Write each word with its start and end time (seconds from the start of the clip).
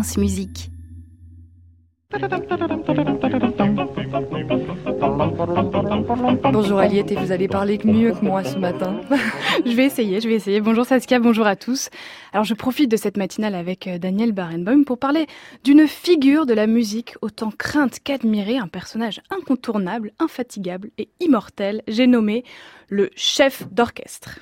France 0.00 0.16
Musique. 0.16 0.70
Bonjour 6.52 6.78
Aliette, 6.78 7.12
et 7.12 7.16
vous 7.16 7.32
allez 7.32 7.48
parler 7.48 7.78
mieux 7.84 8.12
que 8.12 8.24
moi 8.24 8.42
ce 8.42 8.56
matin. 8.56 9.02
je 9.66 9.72
vais 9.72 9.84
essayer, 9.84 10.22
je 10.22 10.28
vais 10.28 10.36
essayer. 10.36 10.62
Bonjour 10.62 10.86
Saskia, 10.86 11.18
bonjour 11.18 11.46
à 11.46 11.54
tous. 11.54 11.90
Alors 12.32 12.44
je 12.44 12.54
profite 12.54 12.90
de 12.90 12.96
cette 12.96 13.18
matinale 13.18 13.54
avec 13.54 13.86
euh, 13.88 13.98
Daniel 13.98 14.32
Barenboim 14.32 14.84
pour 14.84 14.98
parler 14.98 15.26
d'une 15.64 15.86
figure 15.86 16.46
de 16.46 16.54
la 16.54 16.66
musique 16.66 17.16
autant 17.20 17.50
crainte 17.50 17.98
qu'admirée, 18.02 18.56
un 18.56 18.68
personnage 18.68 19.20
incontournable, 19.28 20.12
infatigable 20.18 20.88
et 20.96 21.10
immortel. 21.20 21.82
J'ai 21.88 22.06
nommé 22.06 22.42
le 22.88 23.10
chef 23.16 23.70
d'orchestre. 23.70 24.38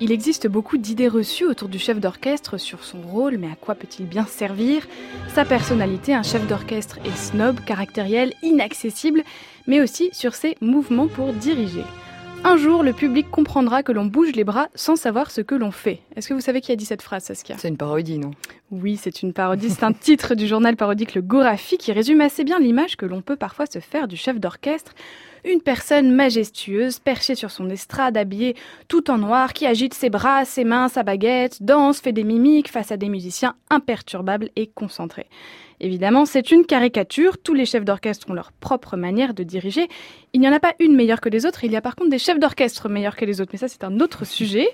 Il 0.00 0.12
existe 0.12 0.46
beaucoup 0.46 0.78
d'idées 0.78 1.08
reçues 1.08 1.44
autour 1.44 1.68
du 1.68 1.80
chef 1.80 1.98
d'orchestre 1.98 2.56
sur 2.56 2.84
son 2.84 3.00
rôle, 3.00 3.36
mais 3.36 3.48
à 3.48 3.56
quoi 3.60 3.74
peut-il 3.74 4.06
bien 4.06 4.26
servir? 4.26 4.86
Sa 5.34 5.44
personnalité, 5.44 6.14
un 6.14 6.22
chef 6.22 6.46
d'orchestre 6.46 7.00
est 7.04 7.16
snob, 7.16 7.58
caractériel, 7.66 8.32
inaccessible, 8.44 9.24
mais 9.66 9.80
aussi 9.80 10.10
sur 10.12 10.34
ses 10.34 10.56
mouvements 10.60 11.08
pour 11.08 11.32
diriger. 11.32 11.82
Un 12.44 12.56
jour, 12.56 12.84
le 12.84 12.92
public 12.92 13.28
comprendra 13.28 13.82
que 13.82 13.90
l'on 13.90 14.06
bouge 14.06 14.30
les 14.36 14.44
bras 14.44 14.68
sans 14.76 14.94
savoir 14.94 15.32
ce 15.32 15.40
que 15.40 15.56
l'on 15.56 15.72
fait. 15.72 15.98
Est-ce 16.14 16.28
que 16.28 16.34
vous 16.34 16.40
savez 16.40 16.60
qui 16.60 16.70
a 16.70 16.76
dit 16.76 16.84
cette 16.84 17.02
phrase, 17.02 17.24
Saskia? 17.24 17.56
C'est 17.58 17.66
une 17.66 17.76
parodie, 17.76 18.20
non? 18.20 18.30
Oui, 18.70 18.96
c'est 18.96 19.22
une 19.22 19.32
parodie. 19.32 19.68
C'est 19.68 19.82
un 19.82 19.92
titre 19.94 20.36
du 20.36 20.46
journal 20.46 20.76
parodique 20.76 21.16
Le 21.16 21.22
Gorafi 21.22 21.76
qui 21.76 21.90
résume 21.90 22.20
assez 22.20 22.44
bien 22.44 22.60
l'image 22.60 22.96
que 22.96 23.06
l'on 23.06 23.20
peut 23.20 23.34
parfois 23.34 23.66
se 23.66 23.80
faire 23.80 24.06
du 24.06 24.16
chef 24.16 24.38
d'orchestre 24.38 24.92
une 25.48 25.60
personne 25.60 26.10
majestueuse, 26.10 26.98
perchée 26.98 27.34
sur 27.34 27.50
son 27.50 27.68
estrade, 27.70 28.16
habillée 28.16 28.54
tout 28.88 29.10
en 29.10 29.18
noir, 29.18 29.52
qui 29.52 29.66
agite 29.66 29.94
ses 29.94 30.10
bras, 30.10 30.44
ses 30.44 30.64
mains, 30.64 30.88
sa 30.88 31.02
baguette, 31.02 31.62
danse, 31.62 32.00
fait 32.00 32.12
des 32.12 32.24
mimiques 32.24 32.70
face 32.70 32.92
à 32.92 32.96
des 32.96 33.08
musiciens 33.08 33.54
imperturbables 33.70 34.50
et 34.56 34.66
concentrés. 34.66 35.26
Évidemment, 35.80 36.24
c'est 36.24 36.50
une 36.50 36.66
caricature, 36.66 37.38
tous 37.38 37.54
les 37.54 37.64
chefs 37.64 37.84
d'orchestre 37.84 38.28
ont 38.30 38.34
leur 38.34 38.52
propre 38.52 38.96
manière 38.96 39.32
de 39.32 39.44
diriger. 39.44 39.88
Il 40.32 40.40
n'y 40.40 40.48
en 40.48 40.52
a 40.52 40.60
pas 40.60 40.74
une 40.80 40.96
meilleure 40.96 41.20
que 41.20 41.28
les 41.28 41.46
autres, 41.46 41.64
il 41.64 41.72
y 41.72 41.76
a 41.76 41.80
par 41.80 41.94
contre 41.94 42.10
des 42.10 42.18
chefs 42.18 42.40
d'orchestre 42.40 42.88
meilleurs 42.88 43.16
que 43.16 43.24
les 43.24 43.40
autres, 43.40 43.50
mais 43.52 43.58
ça 43.58 43.68
c'est 43.68 43.84
un 43.84 44.00
autre 44.00 44.26
sujet. 44.26 44.68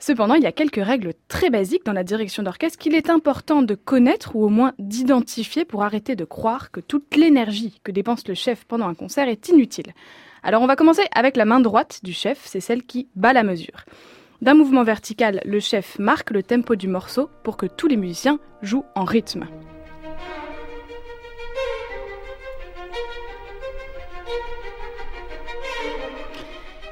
Cependant, 0.00 0.34
il 0.34 0.42
y 0.42 0.46
a 0.46 0.52
quelques 0.52 0.82
règles 0.82 1.12
très 1.26 1.50
basiques 1.50 1.84
dans 1.84 1.92
la 1.92 2.04
direction 2.04 2.42
d'orchestre 2.42 2.78
qu'il 2.78 2.94
est 2.94 3.10
important 3.10 3.62
de 3.62 3.74
connaître 3.74 4.36
ou 4.36 4.44
au 4.44 4.48
moins 4.48 4.72
d'identifier 4.78 5.64
pour 5.64 5.82
arrêter 5.82 6.14
de 6.14 6.24
croire 6.24 6.70
que 6.70 6.80
toute 6.80 7.16
l'énergie 7.16 7.80
que 7.82 7.90
dépense 7.90 8.26
le 8.28 8.34
chef 8.34 8.64
pendant 8.64 8.86
un 8.86 8.94
concert 8.94 9.28
est 9.28 9.48
inutile. 9.48 9.92
Alors 10.44 10.62
on 10.62 10.66
va 10.66 10.76
commencer 10.76 11.02
avec 11.12 11.36
la 11.36 11.44
main 11.44 11.58
droite 11.58 12.00
du 12.04 12.12
chef, 12.12 12.40
c'est 12.44 12.60
celle 12.60 12.84
qui 12.84 13.08
bat 13.16 13.32
la 13.32 13.42
mesure. 13.42 13.84
D'un 14.40 14.54
mouvement 14.54 14.84
vertical, 14.84 15.40
le 15.44 15.58
chef 15.58 15.98
marque 15.98 16.30
le 16.30 16.44
tempo 16.44 16.76
du 16.76 16.86
morceau 16.86 17.28
pour 17.42 17.56
que 17.56 17.66
tous 17.66 17.88
les 17.88 17.96
musiciens 17.96 18.38
jouent 18.62 18.84
en 18.94 19.04
rythme. 19.04 19.46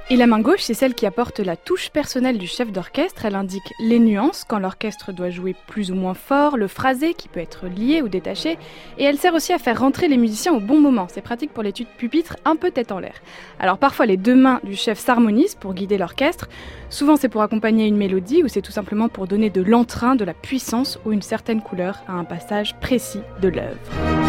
Et 0.09 0.15
la 0.15 0.29
main 0.29 0.39
gauche, 0.39 0.61
c'est 0.61 0.73
celle 0.73 0.95
qui 0.95 1.05
apporte 1.05 1.41
la 1.41 1.57
touche 1.57 1.91
personnelle 1.91 2.39
du 2.39 2.47
chef 2.47 2.71
d'orchestre. 2.71 3.25
Elle 3.25 3.35
indique 3.35 3.75
les 3.81 3.99
nuances 3.99 4.45
quand 4.47 4.61
l'orchestre 4.61 5.11
doit 5.11 5.31
jouer 5.31 5.57
plus 5.67 5.91
ou 5.91 5.97
moins 5.97 6.15
fort, 6.15 6.57
le 6.57 6.69
phrasé 6.69 7.13
qui 7.13 7.27
peut 7.27 7.41
être 7.41 7.67
lié 7.67 8.03
ou 8.03 8.09
détaché. 8.09 8.57
Et 8.99 9.05
elle 9.05 9.19
sert 9.19 9.35
aussi 9.35 9.53
à 9.53 9.59
faire 9.59 9.81
rentrer 9.81 10.07
les 10.07 10.17
musiciens 10.17 10.53
au 10.53 10.61
bon 10.61 10.81
moment. 10.81 11.09
C'est 11.11 11.23
pratique 11.23 11.53
pour 11.53 11.65
l'étude 11.65 11.89
pupitre 11.99 12.37
un 12.45 12.55
peu 12.55 12.71
tête 12.71 12.93
en 12.93 13.01
l'air. 13.01 13.15
Alors 13.59 13.79
parfois 13.79 14.07
les 14.07 14.17
deux 14.17 14.37
mains 14.37 14.61
du 14.63 14.77
chef 14.77 15.01
s'harmonisent 15.01 15.57
pour 15.57 15.75
guider 15.75 15.99
l'orchestre. 15.99 16.49
Souvent 16.89 17.17
c'est 17.17 17.29
pour 17.29 17.43
accompagner 17.43 17.89
une 17.89 17.97
mélodie 17.97 18.45
ou 18.45 18.49
c'est 18.49 18.63
tout 18.63 18.71
simplement 18.71 19.09
pour 19.09 19.27
donner 19.27 19.51
de 19.51 19.61
l'entrain, 19.61 20.15
de 20.15 20.25
la 20.25 20.35
puissance 20.35 21.01
ou 21.05 21.11
une 21.11 21.23
certaine 21.23 21.63
couleur 21.63 22.05
à 22.07 22.13
un 22.13 22.25
passage 22.25 22.77
précis 22.79 23.23
de 23.43 23.49
l'œuvre. 23.49 24.26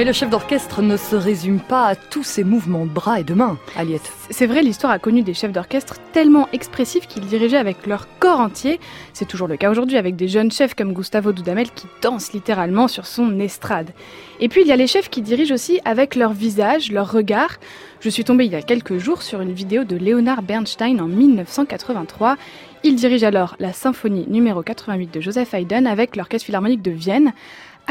Mais 0.00 0.06
le 0.06 0.14
chef 0.14 0.30
d'orchestre 0.30 0.80
ne 0.80 0.96
se 0.96 1.14
résume 1.14 1.60
pas 1.60 1.84
à 1.84 1.94
tous 1.94 2.22
ses 2.22 2.42
mouvements 2.42 2.86
de 2.86 2.90
bras 2.90 3.20
et 3.20 3.22
de 3.22 3.34
mains, 3.34 3.58
Aliette. 3.76 4.10
C'est 4.30 4.46
vrai, 4.46 4.62
l'histoire 4.62 4.92
a 4.92 4.98
connu 4.98 5.20
des 5.20 5.34
chefs 5.34 5.52
d'orchestre 5.52 5.96
tellement 6.14 6.48
expressifs 6.54 7.06
qu'ils 7.06 7.26
dirigeaient 7.26 7.58
avec 7.58 7.86
leur 7.86 8.08
corps 8.18 8.40
entier. 8.40 8.80
C'est 9.12 9.28
toujours 9.28 9.46
le 9.46 9.58
cas 9.58 9.70
aujourd'hui 9.70 9.98
avec 9.98 10.16
des 10.16 10.26
jeunes 10.26 10.50
chefs 10.50 10.72
comme 10.72 10.94
Gustavo 10.94 11.32
Dudamel 11.32 11.70
qui 11.70 11.86
dansent 12.00 12.32
littéralement 12.32 12.88
sur 12.88 13.04
son 13.04 13.38
estrade. 13.40 13.90
Et 14.40 14.48
puis 14.48 14.62
il 14.62 14.68
y 14.68 14.72
a 14.72 14.76
les 14.76 14.86
chefs 14.86 15.10
qui 15.10 15.20
dirigent 15.20 15.52
aussi 15.52 15.82
avec 15.84 16.14
leur 16.14 16.32
visage, 16.32 16.90
leur 16.90 17.12
regard. 17.12 17.58
Je 18.00 18.08
suis 18.08 18.24
tombée 18.24 18.46
il 18.46 18.52
y 18.52 18.56
a 18.56 18.62
quelques 18.62 18.96
jours 18.96 19.20
sur 19.20 19.42
une 19.42 19.52
vidéo 19.52 19.84
de 19.84 19.96
Leonard 19.96 20.40
Bernstein 20.40 20.98
en 20.98 21.08
1983. 21.08 22.38
Il 22.84 22.96
dirige 22.96 23.24
alors 23.24 23.54
la 23.58 23.74
symphonie 23.74 24.24
numéro 24.28 24.62
88 24.62 25.12
de 25.12 25.20
Joseph 25.20 25.52
Haydn 25.52 25.86
avec 25.86 26.16
l'Orchestre 26.16 26.46
Philharmonique 26.46 26.80
de 26.80 26.90
Vienne. 26.90 27.34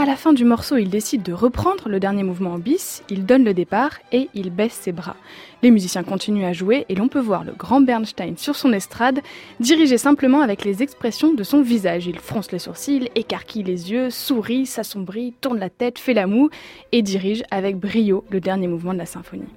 À 0.02 0.06
la 0.06 0.16
fin 0.16 0.32
du 0.32 0.46
morceau, 0.46 0.78
il 0.78 0.90
décide 0.90 1.24
de 1.24 1.34
reprendre 1.34 1.90
le 1.90 2.00
dernier 2.00 2.24
mouvement 2.24 2.54
en 2.54 2.58
bis, 2.58 3.04
il 3.10 3.26
donne 3.26 3.44
le 3.44 3.54
départ 3.54 4.00
et 4.14 4.30
il 4.34 4.50
baisse 4.50 4.72
ses 4.72 4.94
bras. 4.94 5.18
Les 5.62 5.72
musiciens 5.72 6.04
continuent 6.04 6.46
à 6.46 6.54
jouer 6.54 6.86
et 6.88 6.96
l'on 6.96 7.10
peut 7.10 7.20
voir 7.20 7.44
le 7.44 7.52
grand 7.52 7.82
Bernstein 7.82 8.38
sur 8.38 8.56
son 8.56 8.72
estrade, 8.72 9.20
dirigé 9.60 9.98
simplement 9.98 10.40
avec 10.40 10.64
les 10.64 10.82
expressions 10.84 11.34
de 11.34 11.44
son 11.44 11.62
visage. 11.62 12.08
Il 12.08 12.18
fronce 12.18 12.54
les 12.54 12.60
sourcils, 12.60 13.10
écarquille 13.16 13.64
les 13.64 13.92
yeux, 13.92 14.10
sourit, 14.10 14.66
s'assombrit, 14.66 15.34
tourne 15.42 15.60
la 15.60 15.70
tête, 15.70 16.00
fait 16.00 16.14
la 16.14 16.28
moue 16.28 16.50
et 16.94 17.02
dirige 17.02 17.44
avec 17.52 17.76
brio 17.76 18.24
le 18.30 18.40
dernier 18.40 18.70
mouvement 18.70 18.94
de 18.94 19.00
la 19.00 19.06
symphonie. 19.06 19.50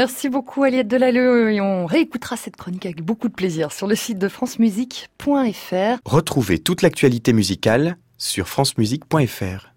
Merci 0.00 0.30
beaucoup 0.30 0.62
Aliette 0.62 0.88
Delalleux 0.88 1.52
et 1.52 1.60
on 1.60 1.84
réécoutera 1.84 2.38
cette 2.38 2.56
chronique 2.56 2.86
avec 2.86 3.02
beaucoup 3.02 3.28
de 3.28 3.34
plaisir 3.34 3.70
sur 3.70 3.86
le 3.86 3.94
site 3.94 4.16
de 4.16 4.28
francemusique.fr. 4.28 5.98
Retrouvez 6.06 6.58
toute 6.58 6.80
l'actualité 6.80 7.34
musicale 7.34 7.98
sur 8.16 8.48
francemusique.fr. 8.48 9.69